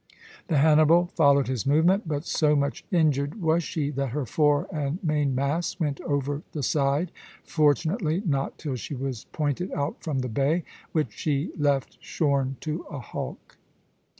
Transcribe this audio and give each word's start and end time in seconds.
The 0.47 0.57
"Hannibal" 0.57 1.11
followed 1.13 1.47
his 1.47 1.67
movement; 1.67 2.07
but 2.07 2.25
so 2.25 2.55
much 2.55 2.83
injured 2.91 3.39
was 3.39 3.63
she 3.63 3.91
that 3.91 4.07
her 4.13 4.25
fore 4.25 4.67
and 4.73 4.97
main 5.03 5.35
masts 5.35 5.79
went 5.79 6.01
over 6.01 6.41
the 6.53 6.63
side, 6.63 7.11
fortunately 7.43 8.23
not 8.25 8.57
till 8.57 8.75
she 8.77 8.95
was 8.95 9.25
pointed 9.25 9.71
out 9.73 10.01
from 10.01 10.17
the 10.21 10.27
bay, 10.27 10.63
which 10.91 11.13
she 11.13 11.51
left 11.55 11.99
shorn 12.01 12.57
to 12.61 12.83
a 12.89 12.97
hulk. 12.97 13.57